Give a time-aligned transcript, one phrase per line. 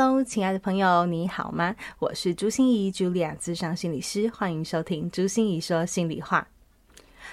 [0.00, 1.74] Hello，亲爱的朋友，你好吗？
[1.98, 6.46] 我是朱心仪，Julia，咨商心理师，欢迎收听朱心仪说心里话。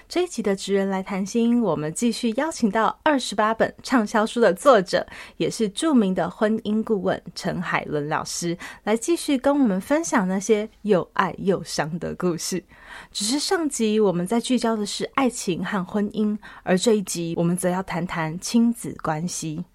[0.10, 5.06] 这一集的职人来谈心，我们继续邀请到二十八本畅销书的作者，
[5.38, 12.64] 也是著名的婚姻顾问陈海伦老师，来继续跟我们分享那些又爱又伤的故事。
[13.12, 19.66] 只是上集我们在聚焦的是爱情和婚姻，而这一集我们则要谈谈亲子关系。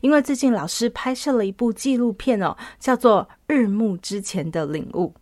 [0.00, 5.12] 因为最近老师拍摄了一部纪录片哦，叫做《日暮之前的领悟》。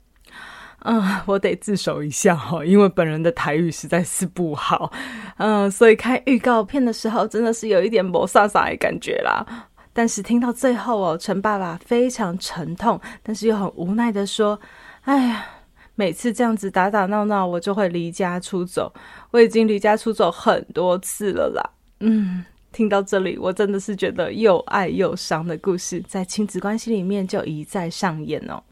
[0.84, 4.92] 嗯，我得自首一下哈，因为本人的台语实在是不好，
[5.36, 9.46] 嗯，所以看预告片的时候真的是有一点没煞煞的感觉啦。
[9.92, 14.58] 但是听到最后哦，陈爸爸非常沉痛，但是又很无奈的说
[15.02, 15.46] ：“哎呀，
[15.94, 18.92] 每次这样子打打闹闹，我就会离家出走。
[19.30, 21.62] 我已经离家出走很多次了啦。”
[22.00, 22.44] 嗯。
[22.72, 28.62] 听到这里，我真的是觉得又爱又伤的故事，在亲子关系里面就一再上演哦。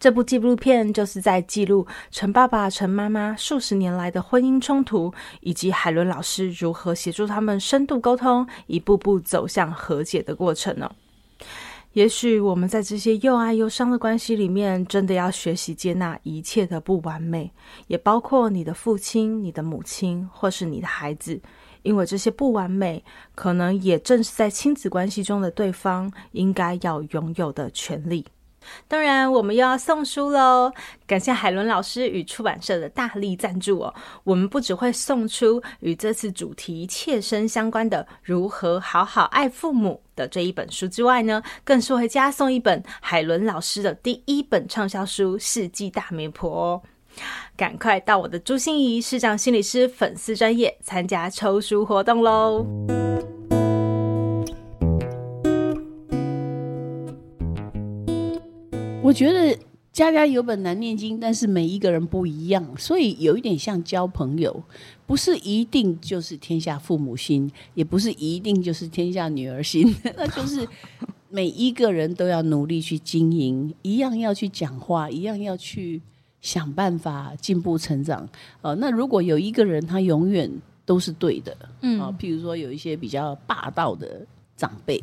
[0.00, 10.90] 这部纪录片就是在记录陈爸爸、陈妈妈数十年来的婚姻冲突，以及海伦老师如何协助他们深度沟通，一步步走向和解的过程哦。
[11.92, 17.50] 也许我们在这些又爱又伤的关系里面，真的要学习接纳一切的不完美，
[17.86, 21.40] 也包括你的父亲、你的母亲，或是你的孩子。
[21.82, 28.26] 因为这些不完美，可能也正是在亲子关系中的对方应该要拥有的权利。
[28.86, 30.70] 当然，我们又要送书喽！
[31.06, 33.94] 感谢海伦老师与出版社的大力赞助哦。
[34.22, 46.82] 我们不只会送出与这次主题切身相关的《如何好好爱父母》的这一本书之外呢，更是会加送一本海伦老师的第一本畅销书《世纪大媒婆》哦。
[47.56, 52.66] 赶快到我的朱心怡市长心理师粉丝专业参加抽书活动喽！
[59.02, 59.58] 我觉得
[59.92, 64.62] 家家有本难念经，但是每一个人不一样，所以有一点像交朋友，
[65.06, 70.68] 不是一定就是天下父母心，也不是一定就是天下女儿心， 那就是
[71.28, 76.00] 每一个人都要努力去经营，一样要去讲话，一样要去。
[76.40, 78.28] 想办法进步成长，
[78.62, 80.50] 呃，那如果有一个人他永远
[80.84, 85.02] 都是对的，嗯，啊，譬如说有一些比较霸道的长辈，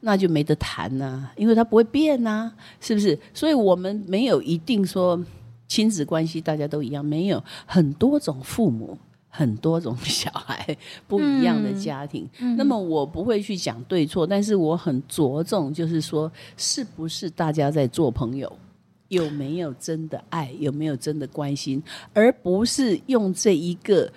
[0.00, 3.18] 那就没得谈呐、啊，因为他不会变呐、啊，是不是？
[3.34, 5.22] 所以我们没有一定说
[5.68, 12.28] 亲子关系大家都一样，没有很多种父母，很多种小孩， 不一样的家庭。
[12.40, 18.50] 嗯、那么我不会去讲对错，但是我很着重，就是说是不是大家在做朋友。
[19.12, 20.50] 有没有真的爱？
[20.58, 21.82] 有没有真的关心？
[22.14, 24.10] 而不是用这一个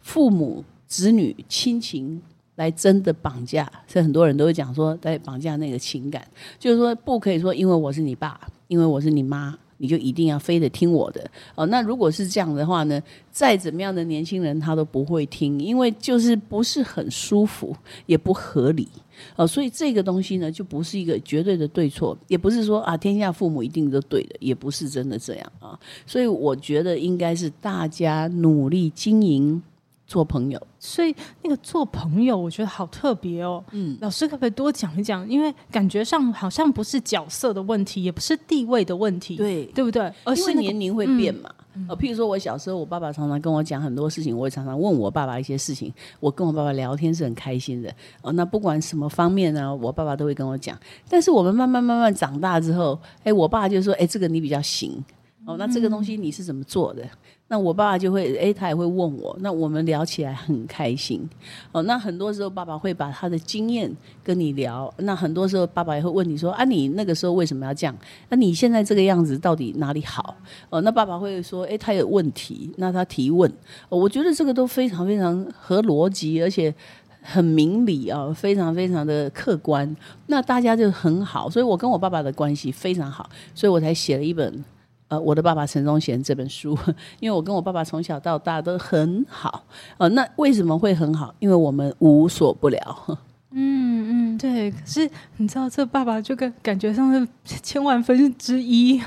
[0.00, 2.22] 父母、子女、亲情
[2.54, 3.70] 来真的绑架。
[3.86, 6.26] 所以很多人都会讲说，在绑架那个情感，
[6.58, 9.56] 就是说不可以说，因为我是你爸，因为我是你妈。
[9.78, 11.66] 你就一定要非得听我的哦。
[11.66, 17.76] 那如果是这样的话呢，再怎么样的年轻人他都不会听，因为就是不是很舒服，
[18.06, 18.88] 也不合理
[19.36, 19.46] 哦。
[19.46, 25.78] 所以这个东西呢，就不是一个绝对的对错，也不是说啊天下父母一定都对的，也不是真的这样啊。
[26.06, 29.62] 所以我觉得应该是大家努力经营。
[30.06, 33.62] 做朋友，所以那个做朋友，我觉得好特别哦。
[33.72, 35.28] 嗯，老师可不可以多讲一讲？
[35.28, 40.12] 因为感觉上好像不是角色的问题，也不是地位的问题，对对不对？
[40.24, 41.50] 而是、那个、年龄会变嘛。
[41.88, 45.92] 呃、嗯，譬如说我小时候，我爸爸常常跟我讲很多事情，我也常常问我爸爸一些事情。
[46.20, 47.92] 我跟我爸爸聊天是很开心的。
[48.22, 50.78] 哦，那不管什么方面呢，我爸爸都会跟我讲。
[51.08, 55.04] 但是我们慢慢慢慢长大之后，哎，我爸就说：“哎，这个你比较行。”
[55.46, 57.02] 哦，那这个东西你是怎么做的？
[57.48, 61.22] 那我爸爸就会，诶，他也会问我，那我们聊起来很开心。
[61.70, 63.88] 哦，那很多时候爸爸会把他的经验
[64.24, 64.92] 跟你聊。
[64.98, 67.96] 那很多时候爸爸也会问你说，啊，你那个时候为什么要这样？
[68.28, 70.34] 那你现在这个样子到底哪里好？
[70.68, 73.48] 哦，那爸爸会说，诶，他有问题，那他提问。
[73.88, 76.74] 哦，我觉得这个都非常非常合逻辑，而且
[77.22, 79.96] 很明理啊，非常非常的客观。
[80.26, 84.64] 那大家就很好，所以我跟我爸爸的关系非常好，所以我才写了一本。
[85.08, 86.76] 呃，我的爸爸陈忠贤这本书，
[87.20, 89.64] 因为我跟我爸爸从小到大都很好，
[89.98, 91.34] 呃，那为什么会很好？
[91.38, 93.18] 因为我们无所不聊。
[93.58, 94.70] 嗯嗯嗯，对。
[94.70, 97.26] 可是你知道，这爸爸就跟感觉上是
[97.62, 99.00] 千万分之一、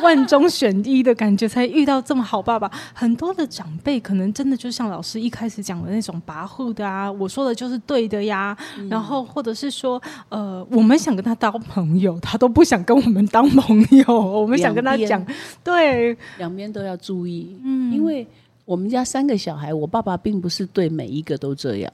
[0.00, 2.70] 万中选一的感觉，才遇到这么好爸爸。
[2.94, 8.56] 很多的长辈可能真的就像老师一开始讲的那种跋扈的啊，我说的就是对的呀。
[8.78, 14.06] 嗯、然后或者是说，呃，我们想跟他当朋友，他都不想跟我们当朋友。
[14.08, 15.24] 我们想跟他讲，
[15.64, 17.58] 对，两边都要注意。
[17.64, 18.24] 嗯，因为
[18.64, 21.92] 我们家三个小孩，我爸爸并不是对每一个都这样。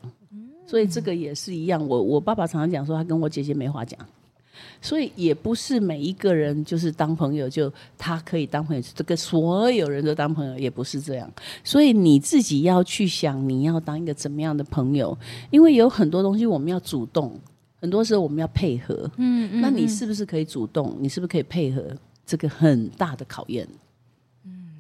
[0.73, 4.01] 所以这个也是一样，我我爸爸常常讲说，他跟我姐姐没话讲，
[4.81, 11.31] 所以也不是每一个人就是当朋友就他可以当朋友，这个所有人都当朋友也不是这样。
[11.63, 15.15] 所以你自己要去想，你要当一个怎么样的朋友，
[15.51, 17.39] 因为有很多东西我们要主动，
[17.79, 18.95] 很多时候我们要配合。
[19.19, 20.97] 嗯，嗯，嗯，那你是不是可以主动？
[20.99, 21.87] 你是不是可以配合？
[22.25, 23.69] 这个很大的考验。
[24.47, 24.71] 嗯，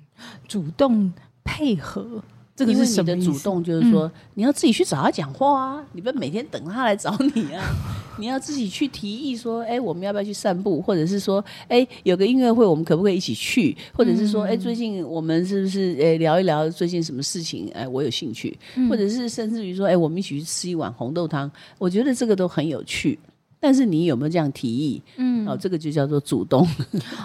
[0.48, 1.12] 主动
[1.44, 2.24] 配合。
[2.64, 7.64] 这个是你的主动，就是说、嗯、你要自己去找他讲话啊，你不要每天等他来找你啊。
[8.18, 10.82] 你要自己去提议说，哎，我们要不要去散步？
[10.82, 13.74] 或者是说，哎，有个音乐会，我们可不可以一起去？
[13.94, 17.70] 或者是说，哎，最近我们是不是哎聊一聊最近什么事情？
[17.72, 18.56] 哎，我有兴趣。
[18.88, 21.50] 或者是甚至于说，哎，我们一起去吃一碗红豆汤。
[21.78, 23.18] 我觉得这个都很有趣。
[23.64, 25.00] 但是你有没有这样提议？
[25.18, 26.66] 嗯，哦，这个就叫做主动。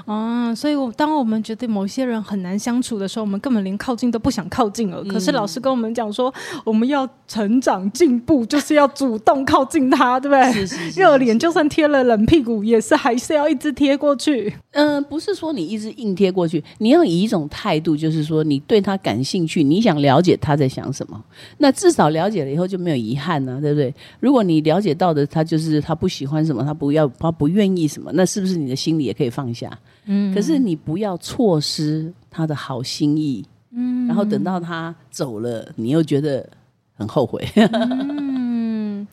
[0.06, 5.02] 啊， 所以我当我们觉得某些人很难相处的时候，我们根本连靠近都不想靠近了。
[5.04, 6.32] 嗯、可是老师跟我们讲说，
[6.64, 10.54] 我们要成长进步，就是要主动靠近他，对不对？
[10.54, 11.02] 是是是是。
[11.02, 14.54] 热脸就算贴了冷屁股，也是还是要一直贴过去。
[14.74, 21.20] 嗯、呃，不是说你一直硬贴过去，你要以一种态度，就是说你对他感兴趣，你想了解他在想什么。
[21.58, 23.92] 那至少了解了以后就没有遗憾呢、啊，对不对？
[24.20, 26.38] 如果你了解到的他就是他不喜欢。
[26.38, 29.76] 喜欢什么，他不要，他不愿意什么，那是不是你的心里也可以放下？
[30.06, 36.48] 嗯，可是你不要错失他的好心意，嗯，然后等到他走了，你又觉得
[36.96, 37.44] 很后悔。
[37.56, 39.08] 嗯，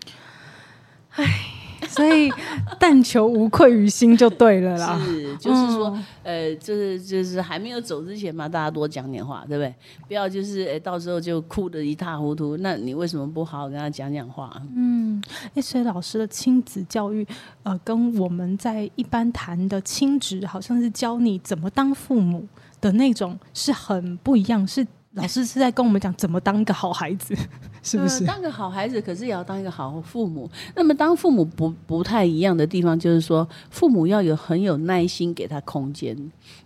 [1.12, 1.53] 唉。
[1.94, 2.30] 所以，
[2.78, 5.00] 但求无愧于心就对了啦。
[5.04, 5.90] 是，就是说，
[6.24, 9.74] 嗯、呃，就是就是还没有走之前嘛，大家多讲点话，对不对？
[10.08, 12.56] 不要就是，哎，到时候就哭得一塌糊涂。
[12.58, 14.50] 那你为什么不好好跟他讲讲话？
[14.74, 15.22] 嗯，
[15.54, 17.26] 哎，所以老师的亲子教育，
[17.62, 22.46] 呃，跟我们在一般谈的亲职，好像是教你怎么当父母
[22.80, 24.66] 的那种，是很不一样。
[24.66, 24.86] 是。
[25.14, 27.34] 老师是在跟我们讲怎么当一个好孩子，
[27.82, 28.24] 是不是？
[28.24, 30.50] 呃，当个好孩子，可是也要当一个好父母。
[30.74, 36.16] 那么，当父母不不太一样的地方，就是说，父母要有很有耐心，给他空间，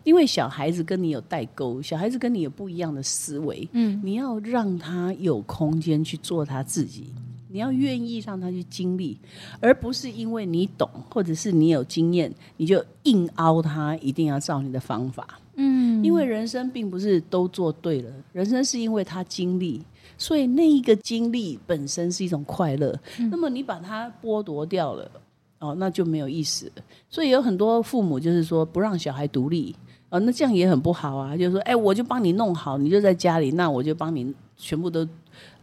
[0.03, 3.69] 因为小孩子跟你有代沟，小孩子跟你有不一样的思维。
[3.73, 7.12] 嗯，你要让他有空间去做他自己，
[7.49, 9.19] 你要愿意让他去经历，
[9.61, 15.27] 而不是因为你懂或者是你有经验，你就硬凹他，一定要照你的方法。
[15.60, 19.82] 嗯，因为人生并不是都做对了，人生是因为他经历，
[20.16, 22.96] 所以那一个经历本身是一种快乐。
[23.19, 25.10] 嗯、那么你把它剥夺掉了，
[25.58, 26.82] 哦，那就没有意思了。
[27.10, 29.75] 所以有很多父母就是说不让小孩独立，
[30.10, 31.37] 哦，那这样也很不好啊。
[31.37, 35.05] 就是说，哎，我就帮你弄好，你就在家里，那我就帮你全部都，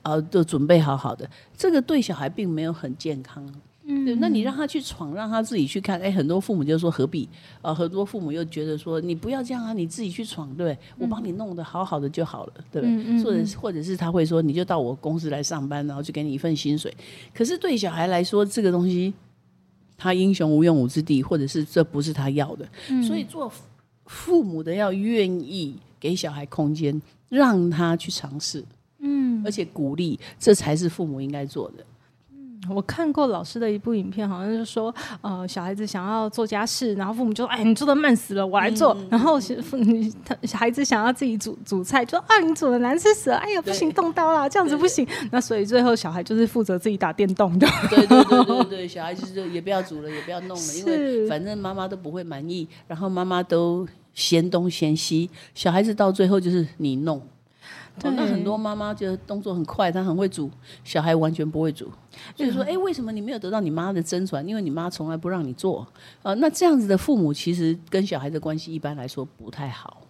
[0.02, 1.26] 呃，都准备好好的。
[1.56, 3.50] 这个对小孩并没有很健康。
[3.88, 6.00] 嗯，对，那你让他去闯，让他自己去看。
[6.02, 7.30] 哎，很多父母就说何必？
[7.62, 13.04] 啊、呃，很多父母又觉得说你不要这样啊，你自己去闯，对，对，我帮你弄得好好的就好了，对不对？
[13.06, 16.92] 嗯、或者或者是他会说，你就到我公司来上班，然后就给你一份薪水。
[17.34, 19.14] 可是对小孩来说，这个东西
[19.98, 22.68] 他英雄无用武之地，或者是这不是他要的。
[22.90, 23.52] 嗯、所以做
[24.08, 28.64] 父母的要愿意给小孩空间，让他去尝试，
[29.00, 31.86] 嗯，而且鼓励，这才是父母应该做的。
[32.70, 38.94] 我看过老师的一部影片，好像就是说，呃，小孩子想要做家事，然后父母就说：“哎，你做的慢死了，我来做。
[38.94, 43.38] 嗯”然后父女他小孩子想要自己煮煮菜，就说：“啊，你煮的难吃死了！
[43.38, 47.68] 哎呀，不行，动刀啦，这样子不行。”那所以最后小孩就是负责自己打电动的。
[47.90, 57.22] 对对对对 对，小孩子就也不要煮了，也不要弄了，因为反正妈妈都不会满意，然后妈妈都嫌东嫌西，小孩子到最后就是你弄。
[58.04, 60.50] 那很多妈妈觉得动作很快，她很会煮，
[60.84, 61.90] 小孩完全不会煮。
[62.36, 64.46] 就是说，哎、欸，为什么你没有得到你妈的真传？
[64.48, 65.88] 因为你妈从来不让你做。
[66.22, 70.02] 呃，那这样子的父母，其实跟小孩的关系一般来说不太好。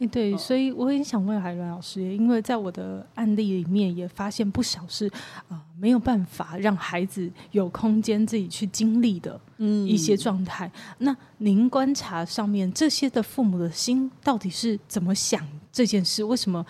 [0.00, 10.66] 欸、对，所以我很想问海伦老师，因为在我的案例里面也发现不少是啊、呃，没有办法让孩子有空间自己去经历的一些状态。
[10.98, 16.24] 嗯、那您观察上面这些的父母的心到底是怎么想这件事？
[16.24, 16.66] 为什么？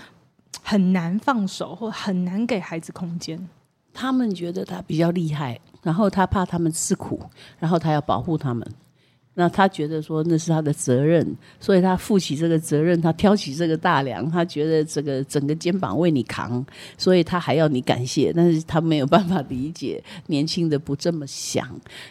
[0.63, 3.49] 很难放手，或很难给孩子空间。
[3.93, 7.21] 他们觉得他比较厉害，然后他怕他们吃苦，
[7.59, 8.67] 然后他要保护他们。
[9.41, 11.27] 那他觉得说那是他的责任，
[11.59, 16.63] 所以他负起这个责任，他挑起这个大梁，他觉得这个整个肩膀为你扛，
[16.99, 21.67] 所以他还要你感谢，但是他没有办法理解年轻的不这么想。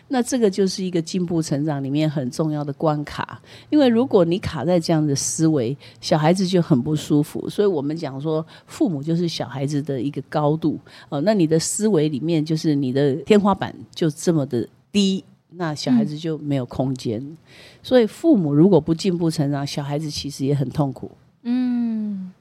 [0.07, 7.47] 那这个就是一个进步成长里面很重要的关卡，因为如果你卡在这样的思维，小孩子就很不舒服。
[7.47, 15.23] 所以我们讲说，父母就是小孩子的一个高度哦，那你的思维里面就是你的天花板就这么的低。
[15.51, 17.37] 那小孩子就没有空间，嗯、
[17.81, 21.09] 所以父母如果不进步成长，小孩子其实也很痛苦。
[21.41, 22.31] 嗯，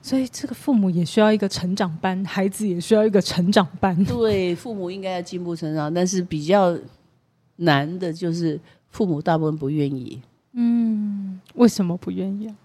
[0.00, 3.94] 所以这个父母也需要一个成长班，孩子也需要一个成长班。
[4.06, 6.74] 对，父母应该要进步成长，但是比较
[7.56, 10.22] 难的就是父母大部分不愿意。
[10.52, 12.56] 嗯，为什么不愿意啊？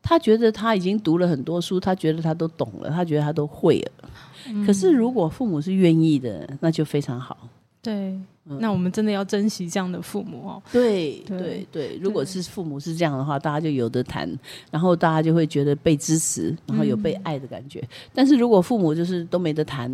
[0.00, 4.08] 他觉得他已经读了很多书，他觉得他都懂了，他觉得他都会了。
[4.48, 7.36] 嗯、可是如果父母是愿意的，那就非常好。
[7.82, 8.18] 对。
[8.44, 10.62] 那我们真的要珍惜这样的父母哦。
[10.72, 14.28] 对对对，如果是父母是这样的话，大家就有得谈，
[14.70, 17.78] 然后大家就会觉得被支持，然后有被爱的感觉。
[17.78, 19.88] 嗯、但是如果父母就是都没得谈，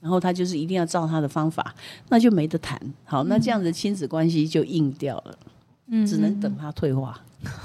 [0.00, 1.72] 然后他就是一定要照他的方法，
[2.08, 2.76] 那就没得谈。
[3.04, 5.38] 好，那这样的亲子关系就硬掉了，
[5.86, 7.20] 嗯，只能等他退化，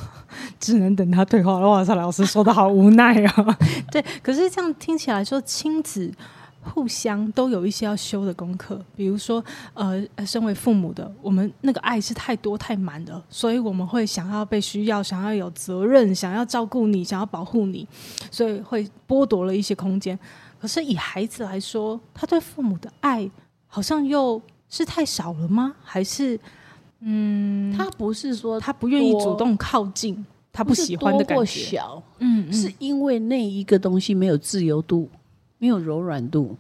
[0.60, 1.58] 只能等他退化。
[1.58, 3.58] 哇塞，老师说的好无奈啊。
[3.92, 6.12] 对，可是这样听起来说亲子。
[6.62, 17.88] 互相都有一些要修的功课，比如说，呃，身为父母的，我们那个爱是太多太满的，所以我们会想要被需要，想要有责任，想要照顾你，想要保护你，
[18.30, 20.18] 所以会剥夺了一些空间。
[20.60, 23.30] 可是以孩子来说，他对父母的爱
[23.66, 25.74] 好像又是太少了吗？
[25.82, 26.38] 还是，
[27.00, 35.10] 嗯，他不是说他不愿意主动靠近，他不喜欢的感觉，小，嗯，嗯，是因为那一个东西没有自由度。
[35.60, 36.56] 没有柔软度，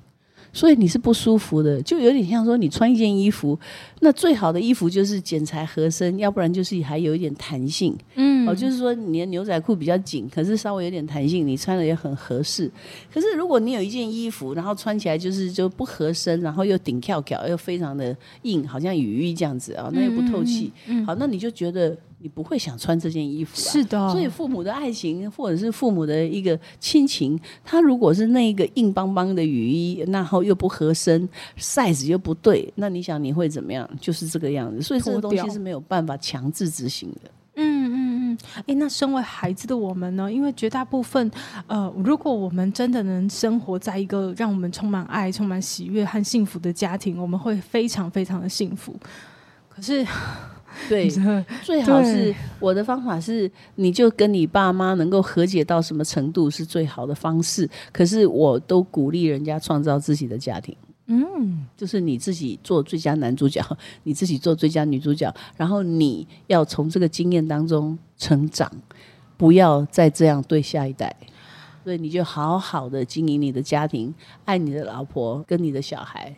[0.54, 3.58] 所以你是不舒服的，就有点像说你穿一件衣服，
[4.02, 7.96] 那最好的衣服就是剪裁合身，要不然就是还有一点弹性。
[8.16, 12.70] 嗯，哦，就是说你的牛仔裤比较紧，可是稍微有点弹性，你穿的也很合适。
[13.14, 20.72] 可是如果你有一件衣服，然后穿起来就是就不合身，然后又顶翘翘，又非常的硬，好像雨衣这样子啊，那又不透气。
[20.88, 21.96] 嗯，好，那你就觉得。
[22.22, 23.72] 你不会想穿这件衣服啊？
[23.72, 24.10] 是的。
[24.10, 33.90] 所以父母的爱情，或者是父母的一个亲情，他如果是那个硬邦邦的雨衣，然后又不合身，size 又不对，那你想你会怎么样？
[34.02, 34.82] 就是这个样子。
[34.82, 37.32] 所以这个东西是没有办法强制执行的。
[37.56, 38.38] 嗯嗯嗯。
[38.56, 40.32] 哎、欸，那身为孩子的我们呢？
[40.32, 41.32] 因为绝大部分，
[41.68, 48.94] 呃，如果我们真的能生活在一个让我们充满爱、充满喜悦和幸福的家庭，我们会非常非常的幸福。
[49.70, 50.06] 可是。
[50.88, 51.10] 对，
[51.64, 57.70] 最好是我的方法是，你就跟你爸妈能够和解到什么程度是最好的方式。
[57.92, 60.76] 可是我都鼓励人家创造自己的家庭，
[61.08, 63.64] 嗯，就是你自己做最佳男主角，
[64.04, 68.72] 你自己做最佳女主角，然后你要从这个经验当中成长，
[69.38, 71.16] 不要再这样对下一代。
[71.84, 74.14] 所以你就好好的经营你的家庭，
[74.46, 76.36] 爱你的老婆跟你的小孩。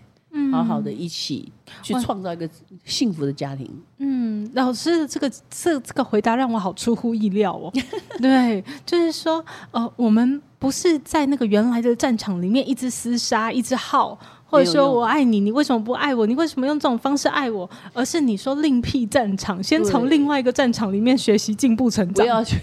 [0.51, 2.49] 好好的一起去创造一个
[2.85, 3.69] 幸福的家庭。
[3.97, 7.71] 嗯，老师这个这这个回答让我好出乎意料哦。
[8.21, 16.25] 对，就是说，呃，我们不是在那个原来的战场里面一直厮杀，一直耗，或者说我爱你，你为什么不爱我？
[16.27, 17.69] 你为什么用这种方式爱我？
[17.93, 22.57] 而是你说另辟战场，先从另外一个战场里面学习进步成长，不要去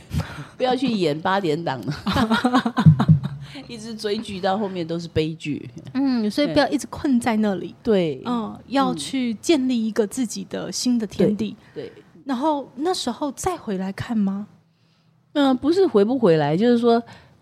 [0.56, 1.80] 不要去演八点档
[3.68, 7.74] 一直追剧到后面都是悲剧，嗯，所以不要一直困在那里。
[7.82, 11.54] 对，嗯，要去建立一个自己的新的天地。
[11.74, 11.92] 对，对，
[12.24, 14.46] 然后那时候再回来看吗？
[15.34, 17.00] 嗯，不是回不回来，就是说，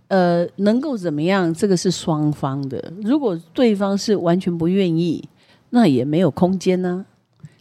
[0.08, 1.54] 呃，能够怎么样？
[1.54, 2.92] 这个是双方的。
[3.02, 5.26] 如果对方是完全不愿意，
[5.70, 7.15] 那也没有空间呢、啊。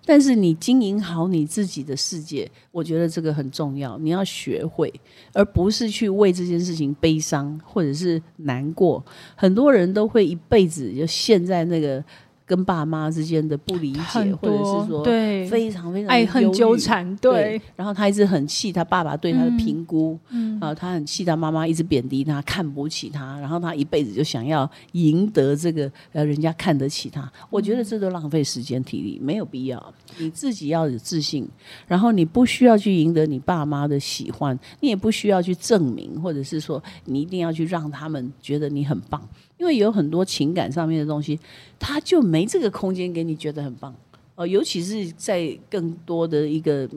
[0.06, 3.98] 但是你经营好你自己的世界，我觉得这个很重要。
[3.98, 4.94] 你要学会，
[5.34, 9.04] 而不是去为这件事情悲伤或者是难过。
[9.36, 12.04] 很多人都会一辈子就陷在那个。
[12.46, 17.60] 跟爸妈之间的不理解，或者是说对非常非常爱恨纠缠，对。
[17.76, 27.32] 然后他一直很气他爸爸对他的评估，嗯，啊，他很气他妈妈一直贬低他，看不起他，然后他一辈子就想要赢得这个呃人家看得起他。
[27.50, 29.94] 我觉得这都浪费时间体力，没有必要。
[30.18, 31.48] 你自己要有自信，
[31.88, 39.22] 然后你不需要去赢得你爸妈的喜欢，你也不需要去证明，或者是说你一定要去让他们觉得你很棒。
[39.58, 41.40] 因为有很多情感上面的东西，
[41.80, 43.96] 他就没这个空间给你觉得很棒
[44.36, 44.48] 呃。
[44.48, 46.90] 尤其是在更多的一个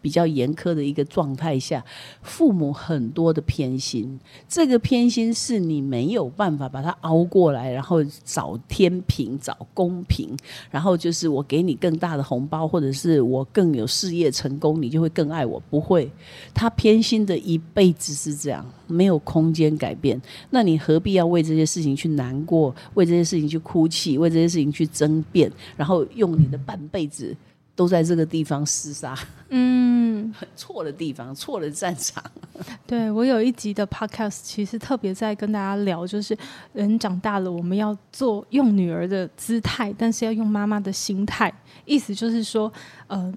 [0.00, 1.84] 比较严苛的一个状态下，
[2.22, 10.36] 父母很多的偏心，这个偏心是你没有办法把它熬过来，然后找天平、找公平，
[10.70, 15.60] 然后就是我给你更大的红包，或者是我更有事业成功，你就会更爱我。
[15.70, 16.10] 不会，
[16.54, 20.20] 他偏心的一辈子是这样，没有空间改变。
[20.50, 27.36] 那你何必要为这些事情去难过，为这些事情去哭泣，为这些事情去争辩，然后用你的半辈子？
[27.78, 29.16] 都在这个地方厮杀，
[29.50, 32.20] 嗯， 错的地方，错的战场。
[32.84, 36.36] 对，我有一集的 podcast，其实特别在跟大家聊，就是
[36.72, 41.54] 人长大了，我们要做用女儿的姿态，但是要用妈妈的心态。
[41.84, 42.70] 意思就是说，
[43.06, 43.32] 呃，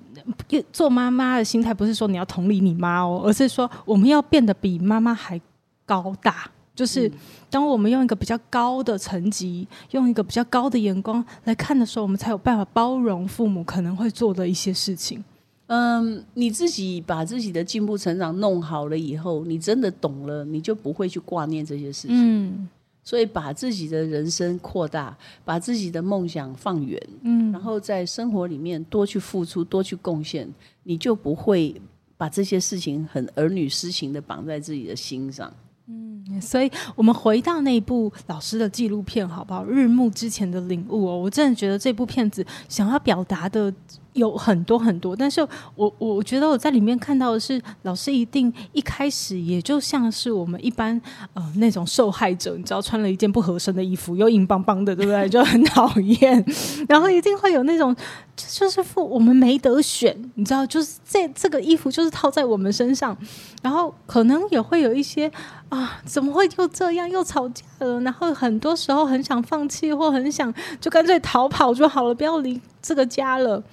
[0.74, 5.40] 做妈妈的心态不是说你要同理你妈哦，而是说我们要变得比妈妈还
[5.86, 6.50] 高大。
[6.82, 7.10] 就是
[7.48, 15.24] 当我们用一个比较高的层级，用一个比较高的眼光来看的时候，我们才有办法包容父母可能会做的一些事情。
[15.68, 22.18] 嗯，你自己把自己的进步成长弄好了以后，你真的懂了，你就不会去挂念这些事情。
[22.18, 22.68] 嗯，
[23.04, 31.80] 所以把自己的人生扩大，把自己的梦想放远，嗯，然后在生活里面多去付出，多去贡献，你就不会
[32.18, 35.54] 把这些事情很儿女私情的绑在自己的心上。
[35.88, 39.64] 嗯，所以我们回到那部老师的纪录片，好不好？
[39.66, 43.74] 日暮之前的领悟哦，我真的觉得这部片子想要表达的。
[44.14, 51.00] 有很多很多，但是我我觉得我在里面看到的是，老师一定一开始也就像是我们一般
[51.34, 55.28] 呃那种受害者，你知道穿了一件不合身的衣服，又硬邦邦的，对不对？
[55.30, 56.44] 就很讨厌，
[56.90, 57.96] 然后一定会有那种
[58.36, 63.18] 就是父我们没得选，你知道，就是这这个衣服就是套在我们身上，
[63.62, 65.32] 然后可能也会有一些
[65.70, 68.02] 啊，怎么会又这样又吵架了？
[68.02, 73.64] 然后很多时候很想放弃，或很想就干脆逃跑就好了，不要离这个家了。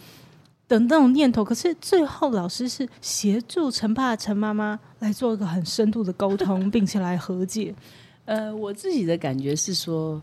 [0.69, 7.75] 的那种念头，可是最后老师是协助陈爸陈妈妈来做一个很深度的沟通，并且来和解。
[8.27, 10.21] 呃，我自己的感觉是说，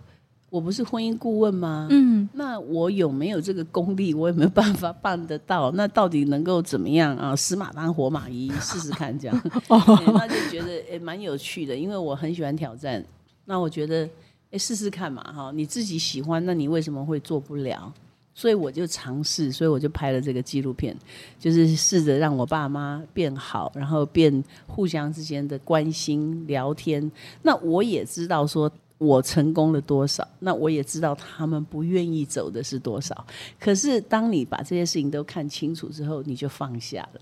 [0.52, 1.88] 我不是婚姻顾问吗？
[1.90, 4.14] 嗯，那我有没有这个功力？
[4.14, 5.72] 我有没有办法办得到？
[5.72, 7.36] 那到底能够怎么样 啊？
[7.36, 9.36] 死马当活马医，试试看这样。
[9.68, 13.04] 哦欸、那就觉得诶蛮、欸、有趣的，因为我很喜欢挑战。
[13.46, 14.08] 那我觉得
[14.52, 17.92] 诶试试看嘛哈，你自己喜欢，那你为什么会做不了？
[18.36, 20.96] 所以我就尝试，所以我就拍了这个纪录片，
[21.40, 27.10] 就是试着让我爸妈变好，然后变互相之间的关心聊天。
[27.44, 33.26] 那我也知道说我成功了多少，那我也知道他们不愿意走的是多少。
[33.58, 37.22] 可是当你把这些事情都看清楚之后，你就放下了。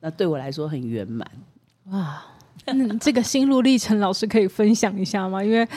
[0.00, 1.30] 那对我来说很圆满。
[1.90, 2.24] 哇，
[2.66, 5.44] 嗯，这个心路历程，老师可以分享一下吗？
[5.44, 5.68] 因为。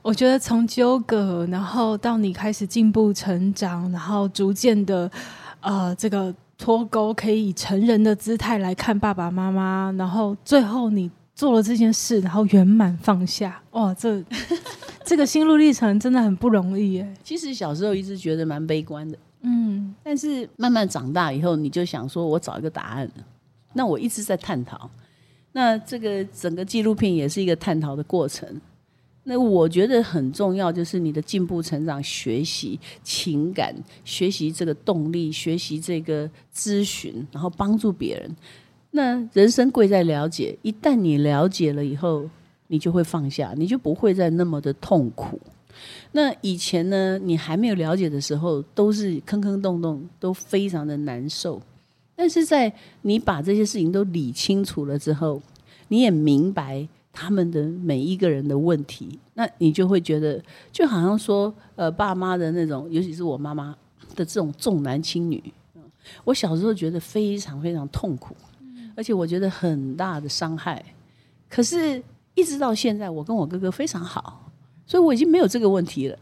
[0.00, 5.10] 我觉得从纠葛，然后到你开始进步成长，然后逐渐的，
[5.60, 14.24] 呃，这个脱钩，可以以成人的姿态来看爸爸妈妈，然后最后你做了这件事，然后圆满放下，哇，这
[15.04, 17.14] 这个心路历程真的很不容易耶。
[17.24, 23.10] 其实小时候一直觉得蛮悲观的，嗯，但是慢慢长大以后，你就想说，我找一个答案。
[23.74, 24.88] 那我一直在探讨，
[25.52, 28.60] 那这个整个纪录片也是一个探讨的过程。
[29.24, 38.36] 那我觉得很重要，就是你的进步、成长、学习、情感、学习这个动力、学习这个咨询，然后帮助别人。
[38.90, 42.24] 那人生贵在了解，一旦你了解了以后，
[42.68, 45.38] 你就会放下，你就不会再那么的痛苦。
[46.12, 51.60] 那以前呢，你还没有了解的时候，都是坑坑洞洞，都非常的难受。
[52.18, 55.40] 但是在你把这些事情都理清楚了之后，
[55.86, 56.88] 你也明白。
[57.10, 63.74] 他们的每一个人的问题，那你就会觉得，就好像说，呃，爸妈的那种，尤其是我妈妈
[64.14, 65.42] 的这种重男轻女，
[66.22, 68.36] 我小时候觉得非常非常痛苦，
[68.94, 70.84] 而且我觉得很大的伤害。
[71.48, 72.00] 可是，
[72.36, 74.48] 一直到现在，我跟我哥哥非常好，
[74.86, 76.16] 所以我已经没有这个问题了，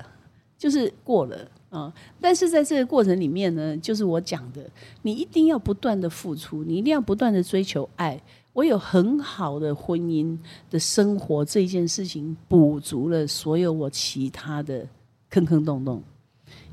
[0.56, 1.37] 就是过了
[1.76, 1.92] 啊。
[2.20, 4.68] 但是在这个过程里面呢，就是我讲的，
[5.02, 8.20] 你一定要不断的付出，你一定要不断的追求爱。
[8.52, 10.36] 我有很好的婚姻
[10.70, 14.86] 的生活，这件事情补足了所有我其他的
[15.28, 16.02] 坑坑洞洞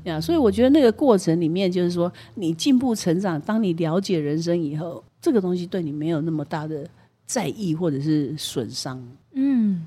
[0.04, 0.18] 呀。
[0.18, 6.88] 所以我觉得那个过程里面，就是说你进步成长，当你了解人生以后，这个东西对你没有那么大的
[7.26, 9.06] 在意或者是损伤。
[9.32, 9.86] 嗯。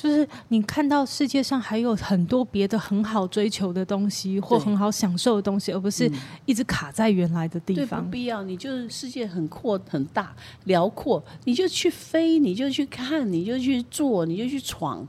[0.00, 6.10] 就是你看到世界上还有很多别的很好追求的东西，或很好享受的东西，而不是
[6.46, 8.02] 一直卡在原来的地方。
[8.02, 10.34] 不必要，你就是世界很阔很大
[10.64, 15.06] 辽阔，你就去飞，你就去看，你就去做，你就去闯。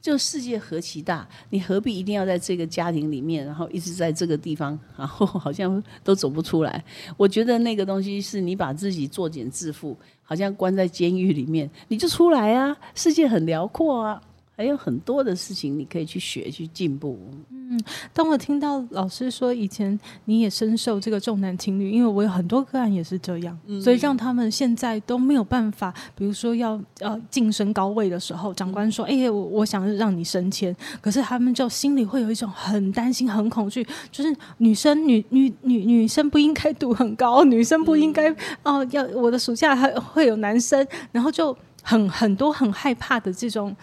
[0.00, 6.82] 就世界何其大，你何必一定要在这个家庭里面，然后一直在这个地方，然后好像都走不出来？
[7.16, 12.74] 我觉得那个东西是你把自己作茧自缚，好像关在监狱里面，你就出来啊！
[12.94, 14.22] 世界很辽阔啊，
[14.58, 17.16] 还有很多的事情你可以去学去进步。
[17.48, 17.80] 嗯，
[18.12, 25.94] 当我听到老师说以前你也深受这个重男轻女，因为我有很多个案也是这样，嗯、所以让他们现在都没有办法。
[26.16, 38.28] 比如说要呃晋升高位的时候，长官说：“哎、我我想让你升迁。”可是他们就心里会有一种很担心、很恐惧，就是女生女女女女生不应该读很高，女生不应该
[38.64, 43.76] 哦、呃、要我的暑假还会有男生，然后就很很多很害怕的这种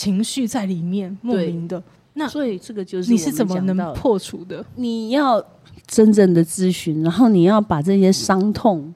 [0.00, 1.82] 情绪在里面，莫名的。
[2.14, 4.64] 那所以这个就是你是怎么能破除的？
[4.76, 5.44] 你要
[5.86, 8.94] 真正的咨询，然后你要把这些伤痛，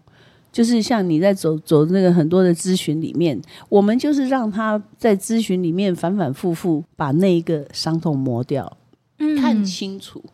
[0.50, 3.38] 就是像你在走走那个很多的咨询里面，
[3.68, 8.78] 我们就是让他在咨询里面反反复复把那一个伤痛磨掉，
[9.18, 10.24] 嗯，看清楚，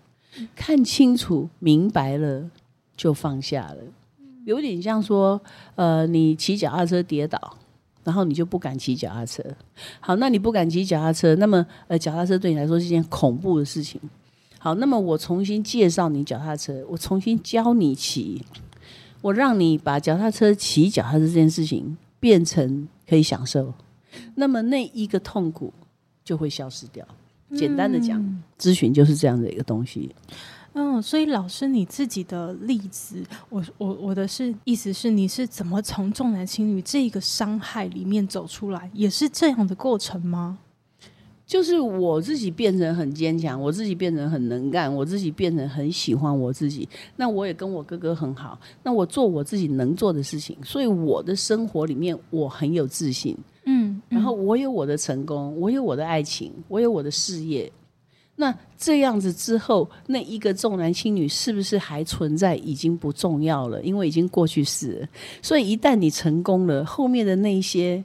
[0.54, 2.48] 看清楚，明白了
[2.96, 3.78] 就放下了，
[4.44, 5.40] 有点像说，
[5.74, 7.56] 呃，你骑脚踏车跌倒。
[8.02, 9.42] 然后你就不敢骑脚踏车，
[10.00, 14.00] 好，那你不敢骑脚踏车，那么呃，脚踏车对你来说是一件恐怖的事情。
[14.58, 18.42] 好，那么我重新介绍你脚踏车，我重新教你骑，
[19.20, 23.72] 我让你把脚踏车骑脚踏车这件事情变成可以享受，
[24.34, 25.72] 那么那一个痛苦
[26.24, 27.06] 就会消失掉。
[27.56, 30.14] 简单的讲，嗯、咨询就是这样的一个东西。
[30.72, 40.59] 嗯，所以老师你自己的例子，我我我的是意思是你是怎么从重男轻女这个伤害里面走出来，也是这样的过程吗？
[41.44, 46.88] 就是我自己变成很坚强，我自己变成很能干，我自己变成很喜欢我自己。
[47.16, 53.37] 那我也跟我哥哥很好，那我做我自己能做的事情，所以我的生活里面我很有自信。
[53.64, 57.70] 嗯，然后我有我的成功，我有我的爱情，我有我的事业。
[58.40, 62.57] 那这样子之后，那一个重男轻女是不是还存在？
[62.57, 65.07] 已经不重要了，因为已经过去式。
[65.42, 68.03] 所以一旦你成功了，后面的那一些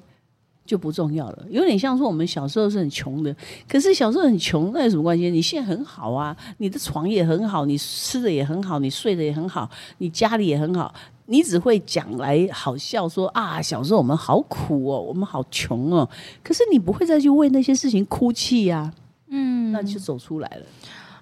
[0.66, 1.46] 就不重要了。
[1.50, 3.34] 有点像说我们小时候是很穷的，
[3.66, 5.30] 可是小时候很穷，那有什么关系？
[5.32, 9.70] 你现在很好啊，你的床也很好，你吃的也很好，你睡的也很好，
[10.00, 10.94] 你家里也很好。
[11.28, 16.08] 你只会讲来好笑说啊，小时候我们好苦哦，我们好穷哦。
[16.44, 18.94] 可是你不会再去为那些事情哭泣呀。
[19.30, 20.66] 嗯，那就走出来了。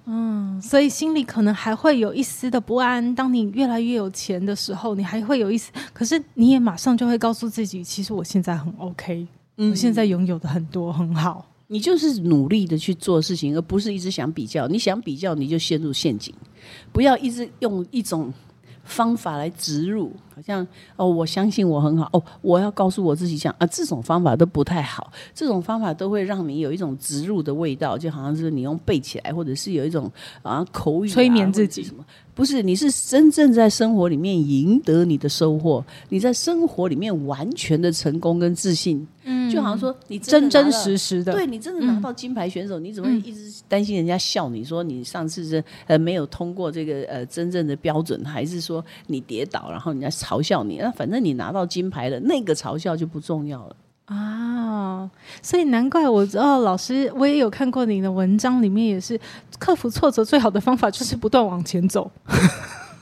[0.06, 3.16] 嗯，所以心里可能还会有一丝的不安。
[3.16, 9.26] 当你越来越有钱的时候，你还会有一丝，可是你也马上就会告诉自己，其实我现在很 OK，
[9.58, 11.46] 嗯，我现在拥有的很多很好。
[11.68, 14.68] 你就是努力的去做事情，而不是一直想比较。
[14.68, 16.34] 你想比较，你就陷入陷阱。
[16.92, 18.32] 不要一直用一种。
[18.84, 20.66] 方法来植入，好像
[20.96, 32.04] 哦，我相信我很好哦，我要告诉我自己讲啊，这种方法都不太好，这种方法都会让你有一种植入的味道，就好像是你用背起来，或者是有一种啊口语啊催眠自己什么。
[32.36, 50.78] 不是，你是真正在生活里面赢得你的收获，你在生活里面完全的成功跟自信，嗯，就好像说你真，真真实实的，对你真的拿到金牌选手，嗯、你怎么会一直担心人家笑你说你上次是呃没有通过这个呃真正的标准，还是说你跌倒然后人家嘲笑你？
[50.78, 53.76] 那反正你拿到金牌了，那个嘲笑就不重要了。
[54.06, 55.10] 啊，
[55.42, 59.18] 所以难怪我知道老师，我也有看过你的文章，里面也是
[59.58, 62.12] 克服挫折最好的方法就是不断往前走，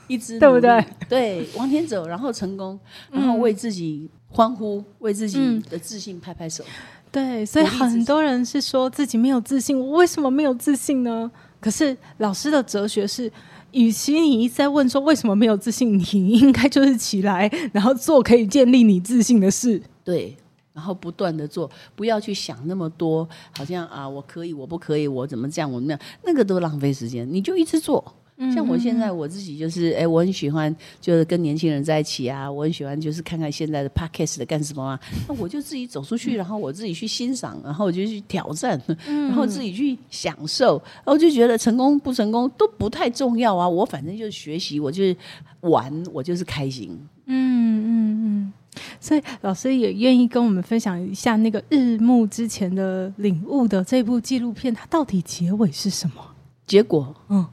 [0.06, 0.84] 一直 对不对？
[1.08, 2.78] 对，往前走，然后成功，
[3.10, 6.64] 然后为自己欢呼，嗯、为自己的自信拍拍手。
[7.10, 11.30] 对，所以很多人是说自己没有自信，我为什么没有自信呢？
[11.60, 13.30] 可是老师的哲学是，
[13.72, 19.82] 与其你一直在问说为什么没有自信，你应该就是起来，然后做可以建立你自信的事。
[20.02, 20.36] 对。
[20.74, 27.30] 然后不断的做，不要去想那么多，好像啊，我可以，我不可以，我怎么这样，我那样，那个都浪费时间。
[27.30, 28.02] 你就一直做。
[28.50, 45.16] 像我现在我自己就是，哎，我很喜欢就是跟年轻人在一起啊，我很喜欢就是看看现在的 podcast 的干什么啊，那我就自己走出去，然后我自己去欣赏，然后我就去挑战，然后自己去享受，然后就觉得成功不成功都不太重要啊，我反正就是学习，我就是
[45.60, 46.98] 玩，我就是开心。
[47.26, 48.52] 嗯嗯嗯。
[48.98, 56.24] 所以老师也愿意跟我们分享一下那个日暮之前的领悟的这部纪录片，它到底结尾是什么？
[56.66, 57.46] 结果，嗯，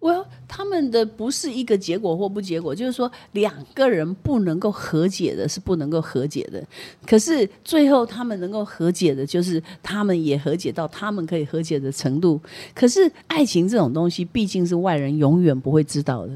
[0.00, 6.66] 我他们的不是一个结果或不结果，就是说两个人不能够和解的是不能够和解的，
[7.06, 12.40] 可是最后他们能够和解的，就是他们也和解到他们可以和解的程度。
[12.74, 16.32] 可是爱情这种东西毕竟是外人永远不会知道的。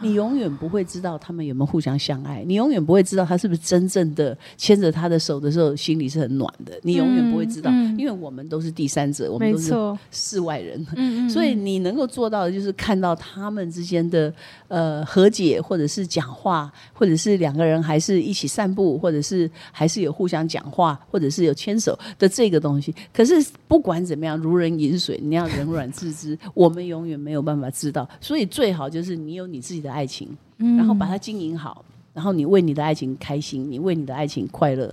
[0.00, 9.72] 你永远不会知道他们有没有互相相爱，你永远不会知道他是不是真正的牵着他的手的时候心里是很暖的，你永远不会知道，嗯嗯、因为我们都是第三者，我们都是
[10.10, 14.32] 世外人，嗯、所以你能够做到的就是看到他们之间的
[14.68, 22.94] 呃和解，或者是讲话，或者是两个人还是一起散步，或者是还是有互相讲话，或者是有牵手的这个东西。
[23.12, 23.34] 可是
[23.66, 34.92] 不管怎么样，如人饮水，你要冷暖自知，我们永远没有办法知道，所以最好就是你有你自己的爱情，然后把它经营好，然后你为你的爱情开心，你为你的爱情快乐，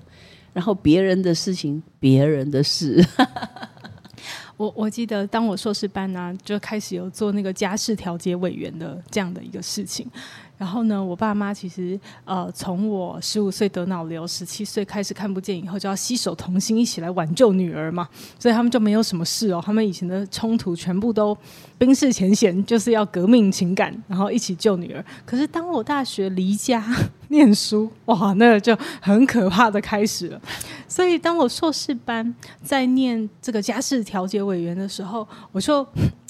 [0.53, 3.05] 然后别人的事情，别人的事。
[4.57, 10.07] 我我记得，当我硕士班呢、啊，就开始有做那个家事调解委员的这样的一个事情。
[10.57, 18.07] 然后呢，我爸妈其实呃，从我十五岁得脑瘤，十七岁开始看不见以后，就要携手同心一起来挽救女儿嘛。
[18.39, 21.37] 所以他们就没有什么事哦，他们以前的冲突全部都
[21.77, 25.03] 冰释前嫌，就是要革命情感，然后一起救女儿。
[25.25, 26.83] 可是当我大学离家
[27.27, 30.41] 念书， 哇，那个就很可怕的开始了。
[30.87, 35.85] 所以当我硕士班在念这个家事调解委员的时候，我就。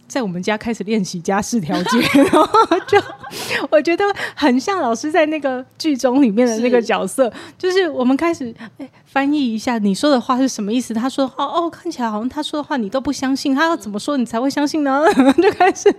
[0.07, 1.99] 在我们家开始练习家事调解，
[2.31, 2.47] 然后
[2.87, 3.01] 就
[3.69, 4.03] 我觉得
[4.35, 10.93] 很像老师在那个剧中里面的那个角色，就是我们开始哎翻译一下你说的话是什么意思。
[10.93, 15.03] 他说哦哦，看起来好像他说的话你都不相信，他要怎么说你才会相信呢？
[15.41, 15.93] 就开始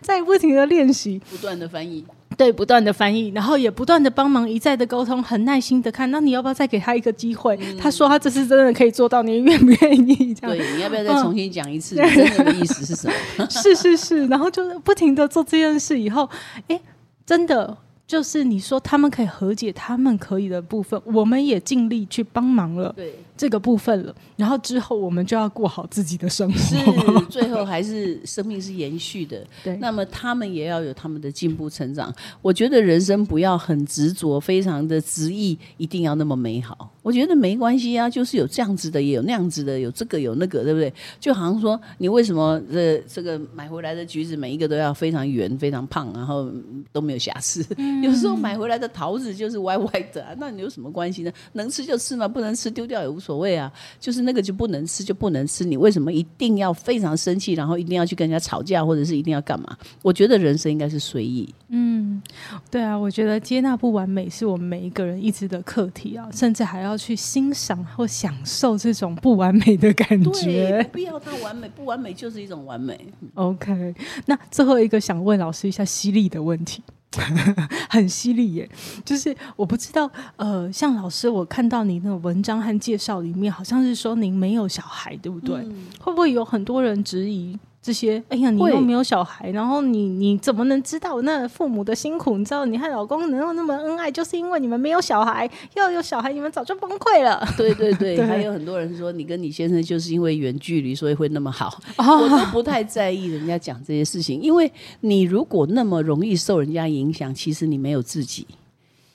[0.00, 2.04] 在不停的练习，不断的翻译。
[2.40, 6.10] 对，不断的翻译，然后也不断的帮忙，一再的沟通，很耐心的看。
[6.10, 7.54] 那你要不要再给他一个机会？
[7.60, 10.32] 嗯、他说他这次真的可以做到，你愿不愿意？
[10.32, 11.96] 这样对，你要不要再重新讲一次？
[12.00, 13.44] 真的的意思是什么？
[13.50, 16.26] 是是是，然后就不停的做这件事，以后，
[16.68, 16.80] 哎，
[17.26, 17.76] 真的。
[18.06, 22.92] 就是你说他们可以和解，他们可以的部分，我们也尽力去帮忙了。
[22.96, 26.58] 对这个部分了，然后之后我们就要过好自己的生活。
[26.58, 29.42] 是，最后还是生命是延续的。
[29.64, 32.14] 对，那么他们也要有他们的进步成长。
[32.42, 36.92] 我觉得人生不要很执着，非常的执意，一定要那么美好。
[37.02, 40.92] 我觉得没关系啊，就是有这样子的，也有那样子的，有这个有那个，对不对？
[41.18, 46.52] 就好像说，你为什么这这个买回来的橘子每一个都要非常圆、非常胖，然后
[46.92, 47.64] 都没有瑕疵？
[47.78, 51.32] 嗯、 有时候买回来的桃子就是歪歪的、啊，那你有什么关系呢？
[51.54, 53.72] 能吃就吃嘛，不能吃丢掉也无所谓啊。
[53.98, 59.76] 就是那个就不能吃就不能吃，你为什么一定要非常生气，然后一定要去跟人家吵架，或者是一定要干嘛？
[60.02, 61.52] 我觉得人生应该是随意。
[61.70, 62.22] 嗯，
[62.70, 67.00] 对啊，我觉得接纳不完美是我们每一个人一直的课题啊，甚至还要。
[67.00, 73.06] 去欣赏或享受这种不完美的感觉，对不必要它完美，不完美就是一种完美。
[73.32, 73.94] OK，
[74.26, 76.82] 那最后一个想问老师一下犀利的问题，
[77.90, 78.70] 很犀利耶，
[79.04, 85.56] 就是我不知道，呃，像老师，我看到你那个文章和介绍里面，好像是说您没有小孩，对不对？
[85.56, 87.58] 嗯、会不会有很多人质疑？
[87.82, 92.36] 这些，哎呀，你又没有小孩，然后你你怎么能知道那父母的辛苦？
[92.36, 95.50] 你知道，你和老公能够那么恩爱，就是因为你们没有小孩。
[95.74, 97.42] 要有小孩，你们早就崩溃了。
[97.56, 101.80] 对对对，对 还有很多人说，你跟你先生就是因为远距离，所以会那么好。
[101.96, 108.46] 哦、 我都不太在意人家讲这些事情，因为你如果那么容易受人家影响，其实你没有自己。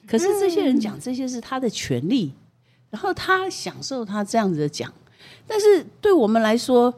[0.08, 2.40] 可是这些人讲这些是他的权利，嗯、
[2.90, 4.92] 然后他享受他这样子的讲，
[5.46, 6.92] 但是对我们来说。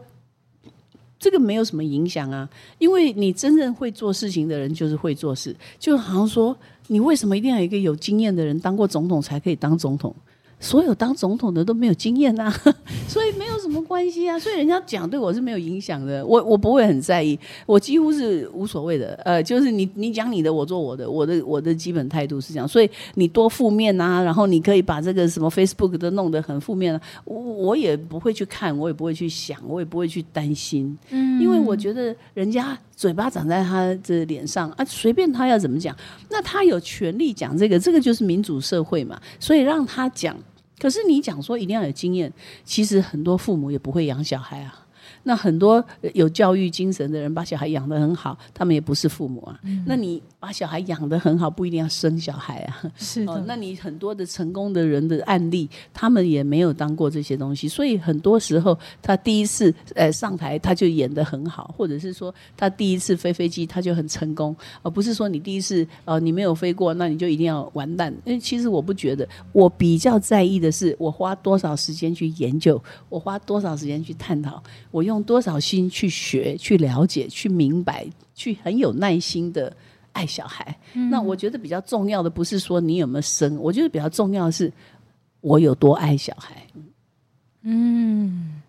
[1.19, 6.55] 这个没有什么影响啊，因为你真正会做事情的人就是会做事，就好像说，
[6.87, 10.15] 你为什么一定要有一个有经验的人当过总统才可以当总统？
[10.59, 12.51] 所有当总统的都没有经验啊，
[13.07, 14.37] 所以没有什么关系啊。
[14.39, 19.13] 所以人家讲对我是没有影响的，我我不会很在意，我几乎是无所谓的。
[19.23, 22.67] 呃，就是你你讲你的，我做我的，我的我的基本态度是这样。
[22.67, 32.77] 所以你多负面啊，然后你可以把这个什么 Facebook 都弄得很负面啊，我我也不会去看，我也不会去想，我也不会去担心，嗯，因为我觉得人家。
[32.97, 35.95] 嘴巴长在他的脸上啊，随便他要怎么讲，
[36.31, 40.35] 那他有权利讲这个，这个就是民主社会嘛，所以让他讲。
[40.79, 42.33] 可是你讲说一定要有经验，
[42.65, 44.83] 其实很多父母也不会养小孩啊。
[45.23, 45.83] 那很多
[46.13, 49.59] 有教育精神的人把小孩养得很好，他们也不是父母啊。
[49.63, 52.91] 嗯、那你把小孩养得很好，不一定要生小孩啊。
[52.95, 53.43] 是的、哦。
[53.45, 68.13] 那你很多的成功的人的案例，他们也没有当过这些东西，所以很多时候他第一次呃上台他就演得很好，或者是说他第一次飞飞机他就很成功，而不是说你第一次呃你没有飞过，那你就一定要完蛋。
[68.23, 75.07] 因为其实我不觉得，我比较在意的是我花多少时间去研究，我花多少时间去探讨，我。
[75.07, 78.05] 用多少心去学、去了解、去明白、
[78.35, 79.73] 去很有耐心的
[80.17, 80.75] 爱小孩？
[80.95, 84.73] 嗯、那我觉得比较重要的不是说你有没有生，我觉得比较重要的是
[85.41, 86.55] 我有多爱小孩。
[87.61, 88.59] 嗯，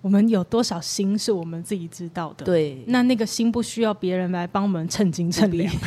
[0.00, 2.46] 我们有多少心是我们自己知道的。
[2.46, 5.70] 对，那那个心不需要别人来帮我们称斤称两。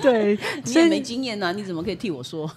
[0.00, 2.50] 对， 你也没经验呢、啊，你怎么可以替我说？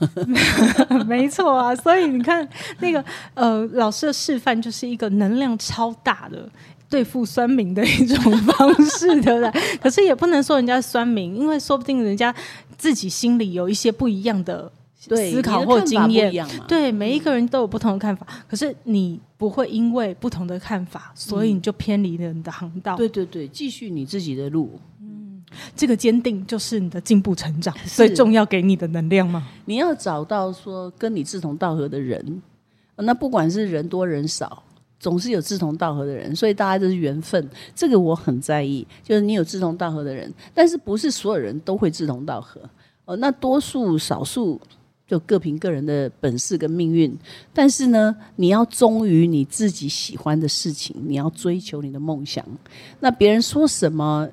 [1.08, 2.48] 没错啊，所以你看
[2.80, 6.48] 那个呃，老师的示范就是一个能量超大的
[6.90, 9.52] 对付酸民的一种方式，对不对？
[9.82, 12.34] 可是也不能说人家酸民，因为说不定人家
[12.78, 14.72] 自己心里有一些不一样的。
[15.00, 18.28] 思考或经验，对每一个人都有不同的看法。
[18.30, 22.98] 嗯、可是你不会因为不同的看法，所以你就偏离了你的航道。
[22.98, 24.78] 对对对，继续你自己的路。
[25.00, 25.42] 嗯，
[25.74, 29.48] 这个坚定就是你的进步成长最重要给你的能量吗？
[29.64, 32.42] 你要找到说跟你志同道合的人，
[32.98, 34.62] 那不管是人多人少，
[35.00, 37.50] 总是有志同道合的人，所以大家都是缘分。
[37.76, 42.62] 这个我很在意，就是你有志同道合的人，但是不是所有人都会志同道合
[43.06, 43.16] 哦。
[43.16, 44.60] 那多数少数。
[45.10, 47.18] 就各凭个人的本事跟命运，
[47.54, 52.46] 但是呢，你要忠于你自己喜欢的事情，你要追求你的梦想。
[53.00, 54.28] 那别人说什么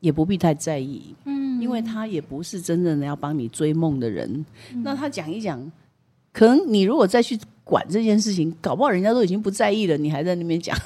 [0.00, 4.26] 也不必太在意，嗯，因为他也不是真正的要帮你追梦的人。
[4.72, 5.70] 嗯、那他讲一讲，
[6.32, 10.76] 可能你如果再去管这件事情，搞不好人家都已经不在意了，你还在那边讲。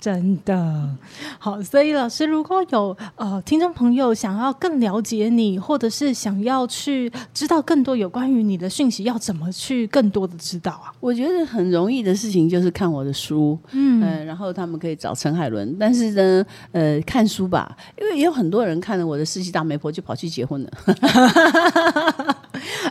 [0.00, 0.88] 真的
[1.38, 10.92] 好，所以老师，如果有呃听众朋友想要更了解你，或者是想要去知道更多有关于你的讯息，要怎么去更多的知道啊？
[11.00, 15.76] 我觉得很容易的事情就是看我的书，嗯、呃，然后他们可以找陈海伦。
[15.78, 20.70] 但是呢，呃，看书吧，因为也有很多人看了我的《世纪大媒婆》就跑去结婚了。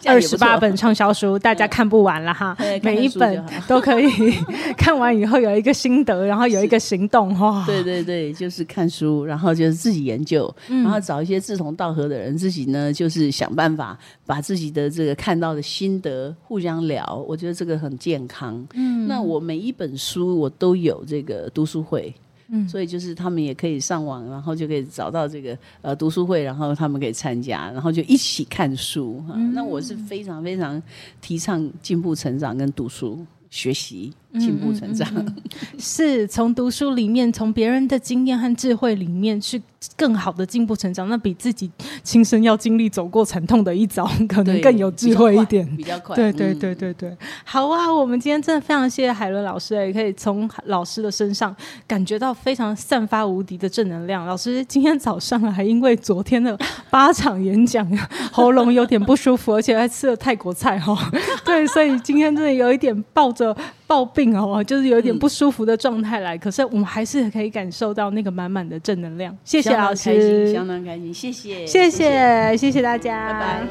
[0.05, 4.09] 二十八本畅销书，大家看不完了哈，每一本都可以
[4.77, 7.63] 看完以后有一个心得，然后有一个行动哈。
[7.67, 18.67] 对对对，就是看书，然后就是自己研究，然后找一些志同道合的人，自己呢就是想办法把自己的这个看到的心得互相聊，我觉得这个很健康。
[18.73, 22.13] 嗯，那我每一本书我都有这个读书会。
[22.49, 29.21] 嗯，所以就是他们也可以上网，然后就可以找到这个呃读书会，然后他们可以参加，然后就一起看书。
[29.33, 30.81] 嗯，那我是非常非常
[31.19, 34.13] 提倡进步成长跟读书学习。
[34.37, 39.61] 进步成长，嗯嗯嗯、是从读书里面，从别人的经验和智慧里面去
[39.95, 41.07] 更好的进步成长。
[41.09, 41.69] 那比自己
[42.03, 46.15] 亲身要经历走过惨痛的一遭，可能更有智慧一点，比较快。
[46.15, 47.91] 对对对对对，好啊！
[47.93, 51.55] 我们今天真的非常谢谢海伦老师，也可以从老师的身上
[51.87, 54.25] 感觉到非常散发无敌的正能量。
[54.25, 56.57] 老师今天早上还因为昨天的
[56.89, 57.87] 八场演讲，
[58.31, 60.97] 喉咙有点不舒服，而且还吃了泰国菜哈。
[61.45, 63.55] 对，所以今天真的有一点抱着。
[63.87, 69.35] 抱病哦，就是有点不舒服的状态来，嗯、可是我们还是可以感受到那个满满的正能量。
[69.45, 73.67] 谢谢老师，相当开心，谢谢，谢谢，谢谢大家，拜拜。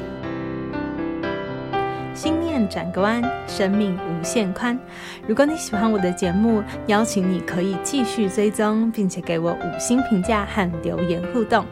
[2.15, 4.77] 心念转个弯，生命无限宽。
[5.27, 11.63] 如果你喜欢我的节目，邀请你可以继续追踪，并且给我五星评价和留言互动。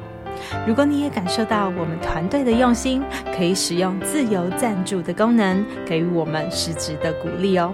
[0.67, 3.01] 如果你也感受到我们团队的用心，
[3.36, 7.73] 可以使用自由赞助的功能，给予我们实质的鼓励哦。